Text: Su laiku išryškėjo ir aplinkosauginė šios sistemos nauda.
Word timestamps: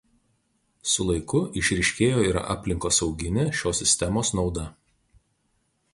Su 0.93 1.05
laiku 1.09 1.41
išryškėjo 1.61 2.25
ir 2.29 2.39
aplinkosauginė 2.55 3.47
šios 3.61 3.83
sistemos 3.85 4.33
nauda. 4.41 4.65